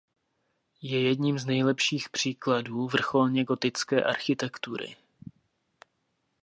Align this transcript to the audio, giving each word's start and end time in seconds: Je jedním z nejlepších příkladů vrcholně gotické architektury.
Je 0.81 1.01
jedním 1.07 1.39
z 1.39 1.45
nejlepších 1.45 2.09
příkladů 2.09 2.87
vrcholně 2.87 3.43
gotické 3.43 4.03
architektury. 4.03 4.95